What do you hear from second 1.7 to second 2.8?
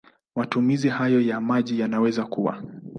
yanaweza kuwa